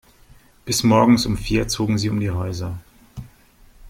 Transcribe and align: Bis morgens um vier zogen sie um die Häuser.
Bis 0.65 0.81
morgens 0.81 1.27
um 1.27 1.37
vier 1.37 1.67
zogen 1.69 1.99
sie 1.99 2.09
um 2.09 2.19
die 2.19 2.31
Häuser. 2.31 2.75